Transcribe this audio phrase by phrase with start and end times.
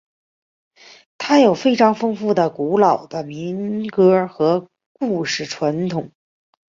[1.19, 6.11] 它有非常丰富和古老的民歌和故事传统。